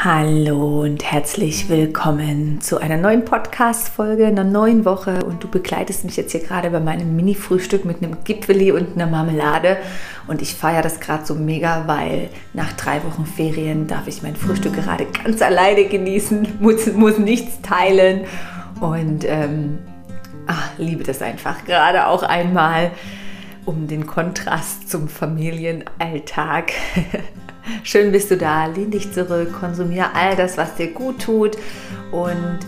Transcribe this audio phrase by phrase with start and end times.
[0.00, 5.24] Hallo und herzlich willkommen zu einer neuen Podcast-Folge, einer neuen Woche.
[5.24, 9.10] Und du begleitest mich jetzt hier gerade bei meinem Mini-Frühstück mit einem Gipfeli und einer
[9.10, 9.76] Marmelade.
[10.28, 14.36] Und ich feiere das gerade so mega, weil nach drei Wochen Ferien darf ich mein
[14.36, 18.24] Frühstück gerade ganz alleine genießen, muss, muss nichts teilen.
[18.80, 19.78] Und ähm,
[20.46, 22.92] ach, liebe das einfach gerade auch einmal,
[23.64, 26.72] um den Kontrast zum Familienalltag
[27.82, 31.56] Schön bist du da, lehn dich zurück, konsumiere all das, was dir gut tut.
[32.12, 32.58] Und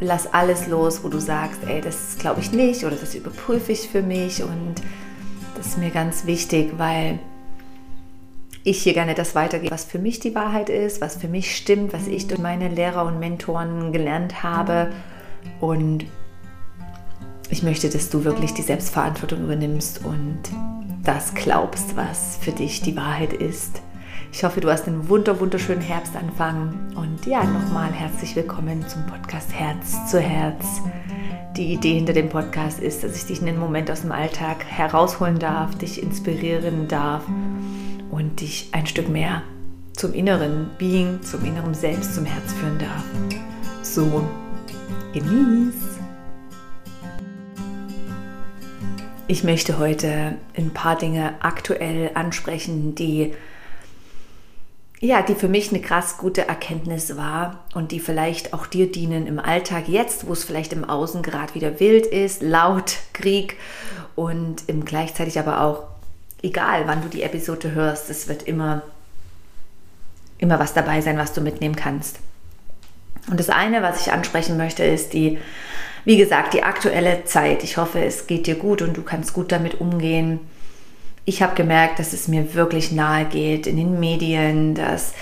[0.00, 3.88] lass alles los, wo du sagst, ey, das glaube ich nicht oder das überprüfe ich
[3.88, 4.42] für mich.
[4.42, 4.74] Und
[5.56, 7.18] das ist mir ganz wichtig, weil
[8.64, 11.92] ich hier gerne das weitergebe, was für mich die Wahrheit ist, was für mich stimmt,
[11.92, 14.92] was ich durch meine Lehrer und Mentoren gelernt habe.
[15.60, 16.04] Und
[17.50, 20.38] ich möchte, dass du wirklich die Selbstverantwortung übernimmst und
[21.02, 23.82] das glaubst, was für dich die Wahrheit ist.
[24.34, 26.94] Ich hoffe, du hast einen wunder, wunderschönen Herbstanfang.
[26.96, 30.80] Und ja, nochmal herzlich willkommen zum Podcast Herz zu Herz.
[31.54, 34.64] Die Idee hinter dem Podcast ist, dass ich dich in einen Moment aus dem Alltag
[34.64, 37.22] herausholen darf, dich inspirieren darf
[38.10, 39.42] und dich ein Stück mehr
[39.92, 43.04] zum inneren Being, zum inneren Selbst, zum Herz führen darf.
[43.82, 44.26] So,
[45.12, 45.74] genieß!
[49.28, 53.34] Ich möchte heute ein paar Dinge aktuell ansprechen, die
[55.02, 59.26] ja, die für mich eine krass gute Erkenntnis war und die vielleicht auch dir dienen
[59.26, 63.56] im Alltag jetzt, wo es vielleicht im Außen gerade wieder wild ist, laut, Krieg
[64.14, 65.82] und im gleichzeitig aber auch,
[66.40, 68.82] egal wann du die Episode hörst, es wird immer,
[70.38, 72.20] immer was dabei sein, was du mitnehmen kannst.
[73.28, 75.36] Und das eine, was ich ansprechen möchte, ist die,
[76.04, 77.64] wie gesagt, die aktuelle Zeit.
[77.64, 80.38] Ich hoffe, es geht dir gut und du kannst gut damit umgehen
[81.24, 85.12] ich habe gemerkt, dass es mir wirklich nahe geht in den Medien, dass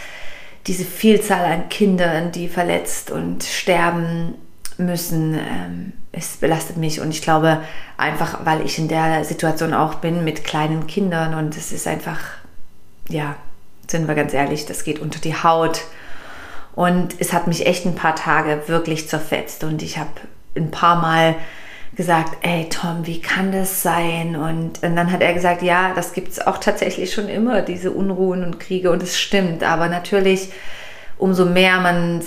[0.66, 4.34] diese Vielzahl an Kindern, die verletzt und sterben
[4.78, 7.00] müssen, ähm, es belastet mich.
[7.00, 7.60] Und ich glaube
[7.96, 12.20] einfach, weil ich in der Situation auch bin mit kleinen Kindern und es ist einfach,
[13.08, 13.36] ja,
[13.86, 15.82] sind wir ganz ehrlich, das geht unter die Haut.
[16.74, 20.10] Und es hat mich echt ein paar Tage wirklich zerfetzt und ich habe
[20.56, 21.34] ein paar Mal
[22.00, 24.34] gesagt, ey Tom, wie kann das sein?
[24.34, 27.90] Und, und dann hat er gesagt, ja, das gibt es auch tatsächlich schon immer, diese
[27.90, 29.62] Unruhen und Kriege und es stimmt.
[29.62, 30.48] Aber natürlich,
[31.18, 32.22] umso mehr man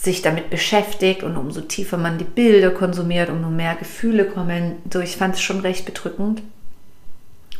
[0.00, 4.76] sich damit beschäftigt und umso tiefer man die Bilder konsumiert, umso mehr Gefühle kommen.
[4.92, 6.40] So, ich fand es schon recht bedrückend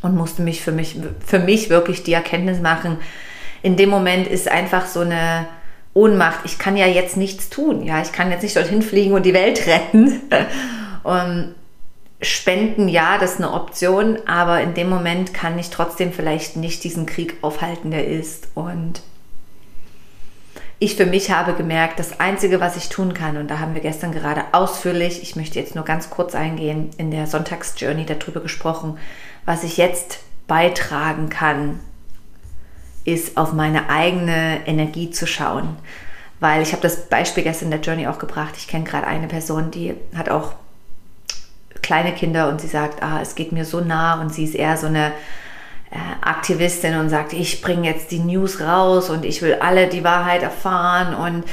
[0.00, 2.98] und musste mich für mich, für mich wirklich die Erkenntnis machen.
[3.62, 5.48] In dem Moment ist einfach so eine
[5.92, 6.38] Ohnmacht.
[6.44, 7.84] Ich kann ja jetzt nichts tun.
[7.84, 10.20] Ja, ich kann jetzt nicht dorthin fliegen und die Welt retten.
[11.08, 11.54] Und
[12.20, 16.84] Spenden, ja, das ist eine Option, aber in dem Moment kann ich trotzdem vielleicht nicht
[16.84, 18.48] diesen Krieg aufhalten, der ist.
[18.54, 19.00] Und
[20.78, 23.80] ich für mich habe gemerkt, das Einzige, was ich tun kann, und da haben wir
[23.80, 28.98] gestern gerade ausführlich, ich möchte jetzt nur ganz kurz eingehen, in der Sonntagsjourney darüber gesprochen,
[29.46, 31.80] was ich jetzt beitragen kann,
[33.06, 35.76] ist auf meine eigene Energie zu schauen.
[36.38, 38.56] Weil ich habe das Beispiel gestern in der Journey auch gebracht.
[38.58, 40.52] Ich kenne gerade eine Person, die hat auch
[41.88, 44.76] kleine Kinder und sie sagt, ah, es geht mir so nah und sie ist eher
[44.76, 45.06] so eine
[45.90, 50.04] äh, Aktivistin und sagt, ich bringe jetzt die News raus und ich will alle die
[50.04, 51.44] Wahrheit erfahren und,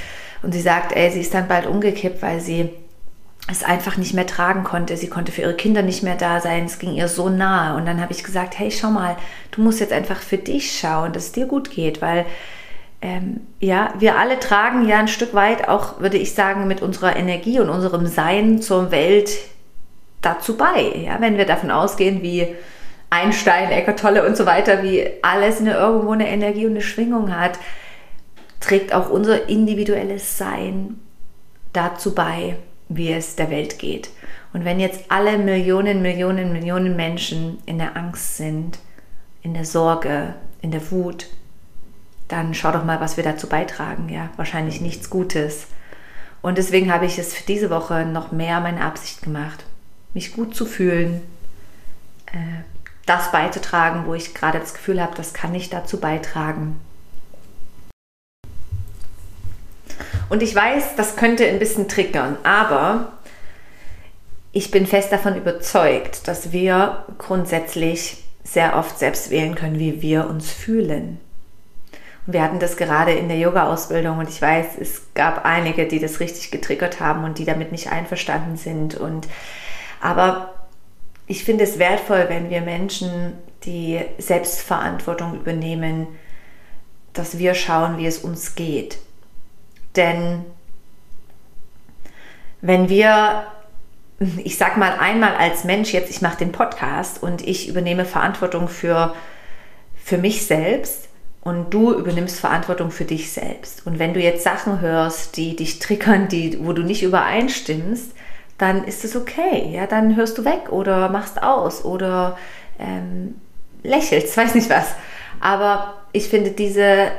[0.44, 2.70] und sie sagt, ey, sie ist dann bald umgekippt, weil sie
[3.50, 4.98] es einfach nicht mehr tragen konnte.
[4.98, 6.66] Sie konnte für ihre Kinder nicht mehr da sein.
[6.66, 7.78] Es ging ihr so nahe.
[7.78, 9.16] Und dann habe ich gesagt, hey, schau mal,
[9.52, 12.26] du musst jetzt einfach für dich schauen, dass es dir gut geht, weil
[13.02, 17.16] ähm, ja, wir alle tragen ja ein Stück weit auch, würde ich sagen, mit unserer
[17.16, 19.30] Energie und unserem Sein zur Welt
[20.26, 21.04] dazu bei.
[21.06, 21.20] Ja?
[21.20, 22.56] Wenn wir davon ausgehen, wie
[23.10, 27.36] Einstein, Eckart Tolle und so weiter, wie alles eine, irgendwo eine Energie und eine Schwingung
[27.36, 27.60] hat,
[28.60, 31.00] trägt auch unser individuelles Sein
[31.74, 32.58] dazu bei,
[32.90, 34.10] wie es der Welt geht.
[34.54, 38.80] Und wenn jetzt alle Millionen, Millionen, Millionen Menschen in der Angst sind,
[39.42, 41.28] in der Sorge, in der Wut,
[42.28, 44.10] dann schau doch mal, was wir dazu beitragen.
[44.10, 45.68] Ja, wahrscheinlich nichts Gutes.
[46.42, 49.66] Und deswegen habe ich es für diese Woche noch mehr meine Absicht gemacht,
[50.16, 51.22] mich gut zu fühlen,
[52.28, 52.64] äh,
[53.06, 56.80] das beizutragen, wo ich gerade das Gefühl habe, das kann ich dazu beitragen.
[60.30, 63.12] Und ich weiß, das könnte ein bisschen triggern, aber
[64.52, 70.28] ich bin fest davon überzeugt, dass wir grundsätzlich sehr oft selbst wählen können, wie wir
[70.28, 71.20] uns fühlen.
[72.26, 76.00] Und wir hatten das gerade in der Yoga-Ausbildung und ich weiß, es gab einige, die
[76.00, 78.96] das richtig getriggert haben und die damit nicht einverstanden sind.
[78.96, 79.28] Und
[80.02, 80.54] aber
[81.28, 83.34] ich finde es wertvoll, wenn wir Menschen
[83.64, 86.08] die Selbstverantwortung übernehmen,
[87.14, 88.98] dass wir schauen, wie es uns geht.
[89.96, 90.46] Denn
[92.62, 93.48] wenn wir,
[94.44, 98.68] ich sag mal einmal als Mensch, jetzt ich mache den Podcast und ich übernehme Verantwortung
[98.68, 99.16] für,
[99.96, 101.10] für mich selbst
[101.42, 103.86] und du übernimmst Verantwortung für dich selbst.
[103.86, 108.15] Und wenn du jetzt Sachen hörst, die dich triggern, die, wo du nicht übereinstimmst,
[108.58, 109.70] dann ist es okay.
[109.72, 112.38] Ja, dann hörst du weg oder machst aus oder
[112.80, 113.36] ähm,
[113.84, 114.96] lächelst, weiß nicht was.
[115.40, 117.12] Aber ich finde diese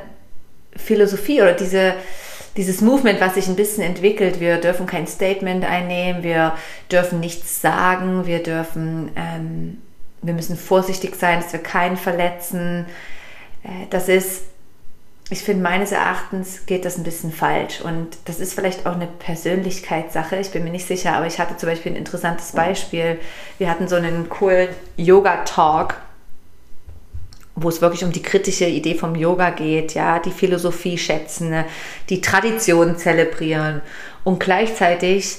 [0.74, 1.94] Philosophie oder diese,
[2.56, 6.54] dieses Movement, was sich ein bisschen entwickelt, wir dürfen kein Statement einnehmen, wir
[6.90, 9.82] dürfen nichts sagen, wir dürfen, ähm,
[10.22, 12.86] wir müssen vorsichtig sein, dass wir keinen verletzen.
[13.62, 14.42] Äh, das ist
[15.28, 17.80] ich finde, meines Erachtens geht das ein bisschen falsch.
[17.80, 20.36] Und das ist vielleicht auch eine Persönlichkeitssache.
[20.36, 23.18] Ich bin mir nicht sicher, aber ich hatte zum Beispiel ein interessantes Beispiel.
[23.58, 25.96] Wir hatten so einen coolen Yoga-Talk,
[27.56, 31.64] wo es wirklich um die kritische Idee vom Yoga geht, ja, die Philosophie schätzen,
[32.08, 33.80] die Tradition zelebrieren.
[34.22, 35.38] Und gleichzeitig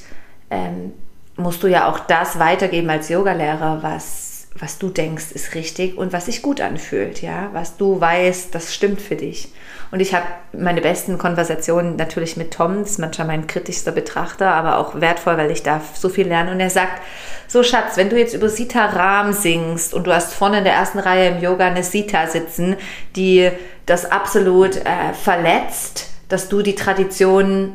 [0.49, 0.91] ähm,
[1.37, 6.13] musst du ja auch das weitergeben als Yogalehrer, was, was du denkst, ist richtig und
[6.13, 9.49] was sich gut anfühlt, ja, was du weißt, das stimmt für dich.
[9.91, 14.51] Und ich habe meine besten Konversationen natürlich mit Tom, das ist manchmal mein kritischster Betrachter,
[14.51, 16.51] aber auch wertvoll, weil ich da so viel lerne.
[16.51, 17.01] Und er sagt,
[17.47, 20.73] so Schatz, wenn du jetzt über Sita Ram singst und du hast vorne in der
[20.73, 22.75] ersten Reihe im Yoga eine Sita sitzen,
[23.15, 23.49] die
[23.85, 27.73] das absolut äh, verletzt, dass du die Tradition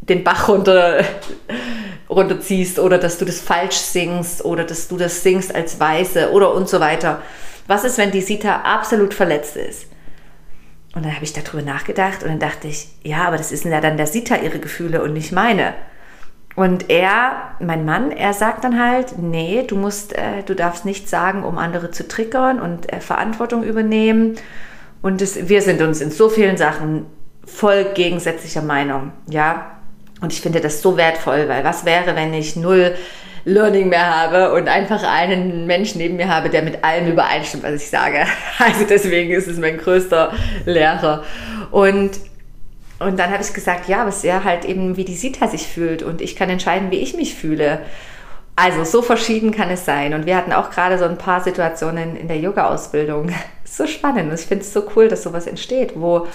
[0.00, 1.04] den Bach runter,
[2.12, 6.54] runterziehst oder dass du das falsch singst oder dass du das singst als Weiße oder
[6.54, 7.22] und so weiter.
[7.66, 9.86] Was ist, wenn die Sita absolut verletzt ist?
[10.94, 13.80] Und dann habe ich darüber nachgedacht und dann dachte ich, ja, aber das ist ja
[13.80, 15.72] dann der Sita ihre Gefühle und nicht meine.
[16.54, 21.10] Und er, mein Mann, er sagt dann halt, nee, du musst, äh, du darfst nichts
[21.10, 24.34] sagen, um andere zu triggern und äh, Verantwortung übernehmen.
[25.00, 27.06] Und das, wir sind uns in so vielen Sachen
[27.46, 29.78] voll gegensätzlicher Meinung, ja.
[30.22, 32.94] Und ich finde das so wertvoll, weil was wäre, wenn ich null
[33.44, 37.82] Learning mehr habe und einfach einen Menschen neben mir habe, der mit allem übereinstimmt, was
[37.82, 38.24] ich sage.
[38.58, 40.32] Also deswegen ist es mein größter
[40.64, 41.24] Lehrer.
[41.70, 42.12] Und
[43.00, 46.04] und dann habe ich gesagt, ja, ist ja halt eben, wie die Sita sich fühlt
[46.04, 47.80] und ich kann entscheiden, wie ich mich fühle.
[48.54, 50.14] Also so verschieden kann es sein.
[50.14, 53.30] Und wir hatten auch gerade so ein paar Situationen in der Yoga-Ausbildung.
[53.64, 54.28] So spannend.
[54.28, 56.26] Und ich finde es so cool, dass sowas entsteht, wo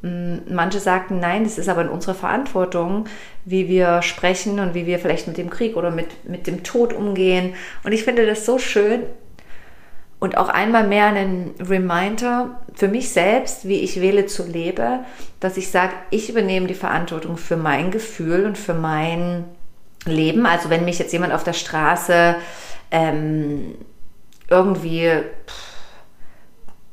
[0.00, 3.06] Manche sagten, nein, das ist aber in unserer Verantwortung,
[3.44, 6.92] wie wir sprechen und wie wir vielleicht mit dem Krieg oder mit, mit dem Tod
[6.92, 7.54] umgehen.
[7.82, 9.02] Und ich finde das so schön
[10.20, 15.00] und auch einmal mehr einen Reminder für mich selbst, wie ich wähle zu leben,
[15.40, 19.46] dass ich sage, ich übernehme die Verantwortung für mein Gefühl und für mein
[20.06, 20.46] Leben.
[20.46, 22.36] Also wenn mich jetzt jemand auf der Straße
[22.92, 23.74] ähm,
[24.48, 25.10] irgendwie...
[25.46, 25.67] Pff,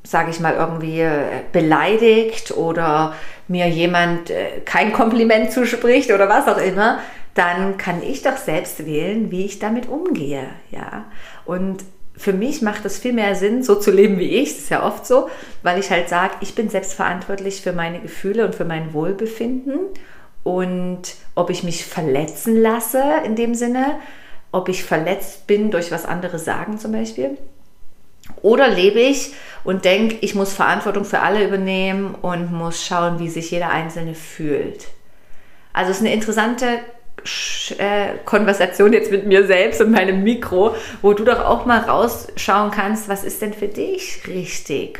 [0.05, 3.15] sage ich mal, irgendwie äh, beleidigt oder
[3.47, 6.99] mir jemand äh, kein Kompliment zuspricht oder was auch immer,
[7.33, 10.47] dann kann ich doch selbst wählen, wie ich damit umgehe.
[10.71, 11.05] Ja?
[11.45, 11.83] Und
[12.15, 14.83] für mich macht es viel mehr Sinn, so zu leben wie ich, das ist ja
[14.83, 15.29] oft so,
[15.63, 19.79] weil ich halt sage, ich bin selbst verantwortlich für meine Gefühle und für mein Wohlbefinden
[20.43, 23.99] und ob ich mich verletzen lasse in dem Sinne,
[24.53, 27.37] ob ich verletzt bin durch was andere sagen zum Beispiel
[28.41, 29.33] oder lebe ich
[29.63, 34.15] und denke, ich muss Verantwortung für alle übernehmen und muss schauen, wie sich jeder Einzelne
[34.15, 34.87] fühlt.
[35.73, 36.79] Also es ist eine interessante
[37.77, 42.71] äh, Konversation jetzt mit mir selbst und meinem Mikro, wo du doch auch mal rausschauen
[42.71, 44.99] kannst, was ist denn für dich richtig?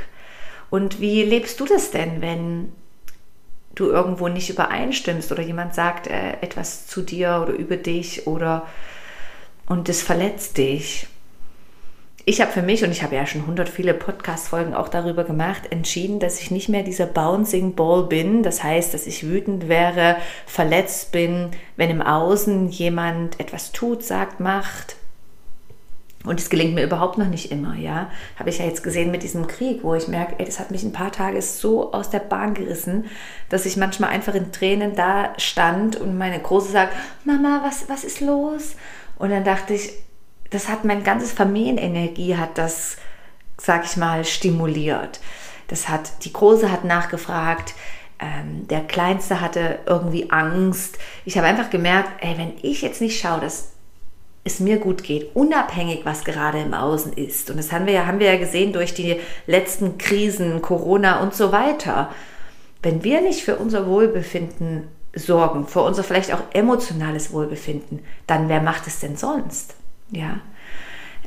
[0.70, 2.74] Und wie lebst du das denn, wenn
[3.75, 8.65] du irgendwo nicht übereinstimmst oder jemand sagt äh, etwas zu dir oder über dich oder
[9.67, 11.08] und das verletzt dich?
[12.27, 15.63] Ich habe für mich, und ich habe ja schon hundert viele Podcast-Folgen auch darüber gemacht,
[15.70, 18.41] entschieden, dass ich nicht mehr dieser Bouncing Ball bin.
[18.41, 20.17] Das heißt, dass ich wütend wäre,
[20.48, 24.96] verletzt bin, wenn im Außen jemand etwas tut, sagt, macht.
[26.25, 28.10] Und es gelingt mir überhaupt noch nicht immer, ja.
[28.39, 30.82] Habe ich ja jetzt gesehen mit diesem Krieg, wo ich merke, ey, das hat mich
[30.82, 33.05] ein paar Tage so aus der Bahn gerissen,
[33.50, 38.03] dass ich manchmal einfach in Tränen da stand und meine Große sagt, Mama, was, was
[38.03, 38.75] ist los?
[39.20, 39.94] Und dann dachte ich,
[40.55, 42.97] das hat mein ganzes Familienenergie hat das,
[43.57, 45.19] sag ich mal, stimuliert.
[45.67, 47.74] Das hat, die Große hat nachgefragt,
[48.19, 50.97] ähm, der Kleinste hatte irgendwie Angst.
[51.25, 53.71] Ich habe einfach gemerkt, ey, wenn ich jetzt nicht schaue, dass
[54.45, 57.50] es mir gut geht, unabhängig, was gerade im Außen ist.
[57.50, 61.33] Und das haben wir ja, haben wir ja gesehen durch die letzten Krisen, Corona und
[61.33, 62.12] so weiter.
[62.81, 68.62] Wenn wir nicht für unser Wohlbefinden sorgen, für unser vielleicht auch emotionales Wohlbefinden, dann wer
[68.62, 69.75] macht es denn sonst?
[70.12, 70.39] Ja.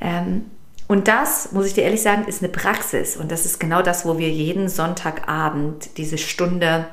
[0.00, 0.50] Ähm,
[0.86, 3.16] Und das, muss ich dir ehrlich sagen, ist eine Praxis.
[3.16, 6.86] Und das ist genau das, wo wir jeden Sonntagabend diese Stunde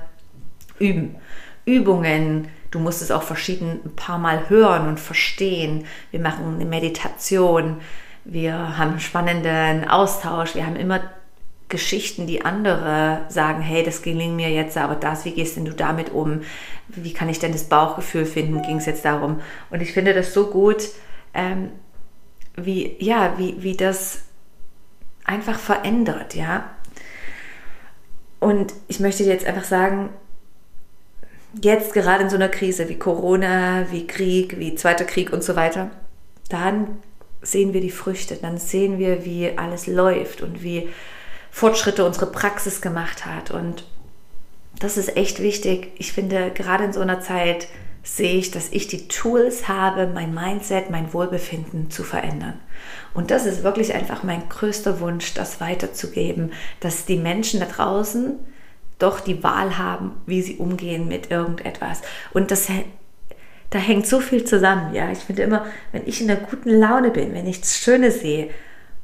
[0.79, 1.15] üben.
[1.63, 5.85] Übungen, du musst es auch verschieden ein paar Mal hören und verstehen.
[6.11, 7.77] Wir machen eine Meditation,
[8.25, 10.99] wir haben spannenden Austausch, wir haben immer
[11.69, 15.73] Geschichten, die andere sagen, hey, das gelingt mir jetzt, aber das, wie gehst denn du
[15.73, 16.41] damit um?
[16.89, 18.61] Wie kann ich denn das Bauchgefühl finden?
[18.61, 19.39] Ging es jetzt darum?
[19.71, 20.89] Und ich finde das so gut,
[21.35, 21.71] ähm,
[22.55, 24.19] wie, ja, wie, wie das
[25.23, 26.69] einfach verändert, ja.
[28.39, 30.09] Und ich möchte dir jetzt einfach sagen,
[31.61, 35.55] jetzt gerade in so einer Krise wie Corona, wie Krieg, wie Zweiter Krieg und so
[35.55, 35.89] weiter,
[36.49, 36.97] dann
[37.41, 40.89] sehen wir die Früchte, dann sehen wir, wie alles läuft und wie
[41.51, 43.51] Fortschritte unsere Praxis gemacht hat.
[43.51, 43.85] Und
[44.79, 45.91] das ist echt wichtig.
[45.97, 47.67] Ich finde, gerade in so einer Zeit
[48.05, 52.59] sehe ich, dass ich die Tools habe, mein Mindset, mein Wohlbefinden zu verändern.
[53.15, 58.35] Und das ist wirklich einfach mein größter Wunsch, das weiterzugeben, dass die Menschen da draußen
[58.99, 62.01] doch die Wahl haben, wie sie umgehen mit irgendetwas.
[62.31, 62.67] Und das
[63.71, 64.93] da hängt so viel zusammen.
[64.93, 68.11] Ja, ich finde immer, wenn ich in einer guten Laune bin, wenn ich das Schöne
[68.11, 68.49] sehe,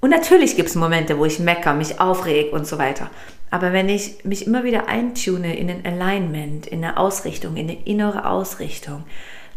[0.01, 3.10] und natürlich gibt es Momente, wo ich mecker, mich aufreg und so weiter.
[3.51, 7.86] Aber wenn ich mich immer wieder eintune in ein Alignment, in eine Ausrichtung, in eine
[7.86, 9.03] innere Ausrichtung,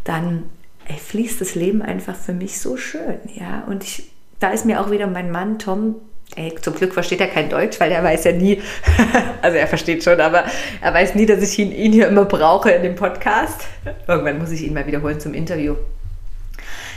[0.03, 0.43] dann
[0.87, 3.17] ey, fließt das Leben einfach für mich so schön.
[3.33, 5.95] Ja, und ich, da ist mir auch wieder mein Mann Tom
[6.35, 8.61] Ey, zum Glück versteht er kein Deutsch, weil er weiß ja nie,
[9.41, 10.43] also er versteht schon, aber
[10.81, 13.61] er weiß nie, dass ich ihn, ihn hier immer brauche in dem Podcast.
[14.07, 15.75] Irgendwann muss ich ihn mal wiederholen zum Interview.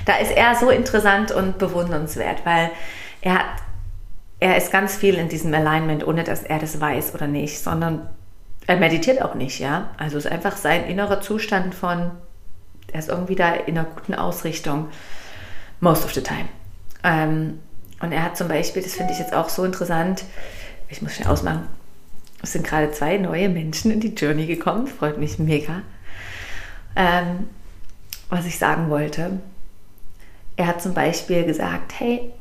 [0.07, 2.71] Da ist er so interessant und bewundernswert, weil
[3.21, 3.47] er hat,
[4.41, 8.09] er ist ganz viel in diesem Alignment, ohne dass er das weiß oder nicht, sondern
[8.67, 9.91] er meditiert auch nicht, ja.
[9.97, 12.11] Also es ist einfach sein innerer Zustand von,
[12.93, 14.89] er ist irgendwie da in einer guten Ausrichtung,
[15.81, 16.49] most of the time.
[17.03, 17.61] Ähm,
[18.01, 20.25] und er hat zum Beispiel, das finde ich jetzt auch so interessant,
[20.89, 21.67] ich muss schnell ausmachen,
[22.43, 25.83] es sind gerade zwei neue Menschen in die Journey gekommen, freut mich mega.
[26.95, 27.49] Ähm,
[28.29, 29.41] was ich sagen wollte,
[30.57, 32.33] er hat zum Beispiel gesagt, hey,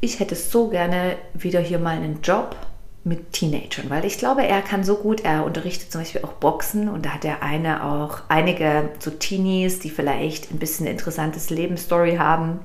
[0.00, 2.56] ich hätte so gerne wieder hier mal einen Job
[3.02, 6.88] mit Teenagern, weil ich glaube, er kann so gut, er unterrichtet zum Beispiel auch Boxen
[6.88, 12.16] und da hat er eine auch einige so Teenies, die vielleicht ein bisschen interessantes Lebensstory
[12.16, 12.60] haben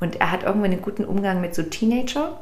[0.00, 2.40] und er hat irgendwie einen guten Umgang mit so Teenager.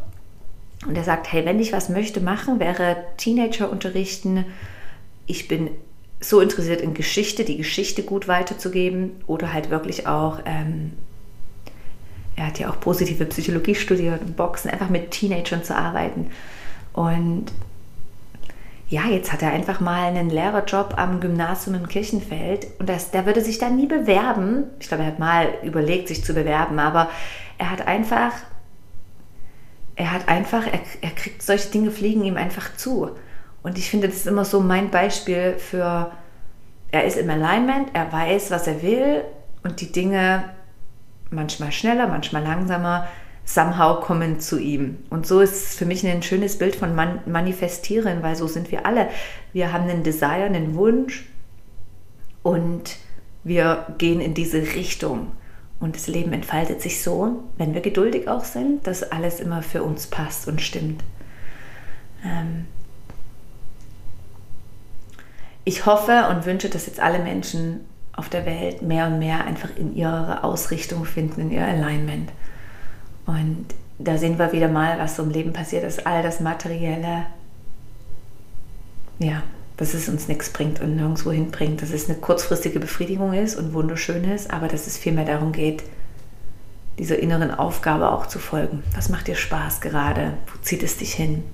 [0.87, 4.45] Und er sagt, hey, wenn ich was möchte machen, wäre Teenager unterrichten.
[5.27, 5.71] Ich bin
[6.21, 10.93] so interessiert in Geschichte, die Geschichte gut weiterzugeben oder halt wirklich auch, ähm,
[12.39, 16.31] er hat ja auch positive Psychologie studiert und Boxen, einfach mit Teenagern zu arbeiten.
[16.93, 17.47] Und
[18.89, 23.27] ja, jetzt hat er einfach mal einen Lehrerjob am Gymnasium im Kirchenfeld und das, der
[23.27, 24.65] würde sich da nie bewerben.
[24.79, 27.11] Ich glaube, er hat mal überlegt, sich zu bewerben, aber
[27.59, 28.33] er hat einfach,
[29.97, 33.11] er hat einfach, er, er kriegt solche Dinge fliegen ihm einfach zu.
[33.65, 36.13] Und ich finde, das ist immer so mein Beispiel für,
[36.93, 39.25] er ist im Alignment, er weiß, was er will
[39.65, 40.45] und die Dinge
[41.31, 43.09] manchmal schneller, manchmal langsamer,
[43.45, 44.99] somehow kommen zu ihm.
[45.11, 48.71] Und so ist es für mich ein schönes Bild von Man Manifestieren, weil so sind
[48.71, 49.09] wir alle.
[49.53, 51.27] Wir haben einen Desire, einen Wunsch
[52.43, 52.97] und
[53.45, 55.33] wir gehen in diese Richtung.
[55.81, 59.83] Und das Leben entfaltet sich so, wenn wir geduldig auch sind, dass alles immer für
[59.83, 61.03] uns passt und stimmt.
[62.25, 62.67] Ähm
[65.65, 67.81] ich hoffe und wünsche, dass jetzt alle Menschen
[68.19, 72.31] auf der Welt mehr und mehr einfach in ihre Ausrichtung finden, in ihr Alignment.
[73.27, 73.67] Und
[73.99, 76.07] da sehen wir wieder mal, was so im Leben passiert ist.
[76.07, 77.27] All das Materielle,
[79.21, 79.43] ja,
[79.77, 83.73] dass es uns nichts bringt und nirgendwo hinbringt, dass es eine kurzfristige Befriedigung ist und
[83.73, 85.85] wunderschön ist, aber dass es vielmehr darum geht,
[86.99, 88.83] dieser inneren Aufgabe auch zu folgen.
[88.97, 90.35] Was macht dir Spaß gerade?
[90.49, 91.45] Wo zieht es dich hin?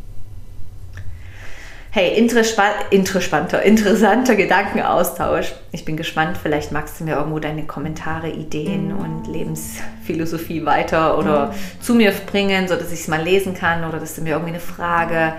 [1.97, 5.53] Hey, interessanter, interessanter Gedankenaustausch.
[5.71, 11.55] Ich bin gespannt, vielleicht magst du mir irgendwo deine Kommentare, Ideen und Lebensphilosophie weiter oder
[11.79, 14.61] zu mir bringen, sodass ich es mal lesen kann oder dass du mir irgendwie eine
[14.61, 15.35] Frage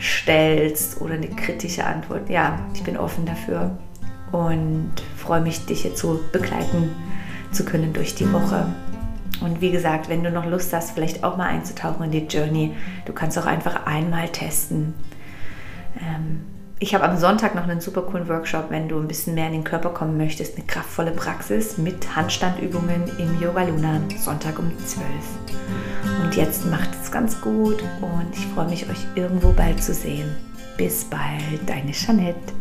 [0.00, 2.30] stellst oder eine kritische Antwort.
[2.30, 3.76] Ja, ich bin offen dafür
[4.30, 6.94] und freue mich, dich jetzt so begleiten
[7.50, 8.72] zu können durch die Woche.
[9.40, 12.76] Und wie gesagt, wenn du noch Lust hast, vielleicht auch mal einzutauchen in die Journey,
[13.06, 14.94] du kannst auch einfach einmal testen.
[16.00, 16.44] Ähm,
[16.78, 19.54] ich habe am Sonntag noch einen super coolen Workshop, wenn du ein bisschen mehr in
[19.54, 25.04] den Körper kommen möchtest, eine kraftvolle Praxis mit Handstandübungen im Yoga Luna, Sonntag um 12.
[26.22, 30.36] Und jetzt macht es ganz gut und ich freue mich, euch irgendwo bald zu sehen.
[30.76, 32.52] Bis bald, deine Jeanette.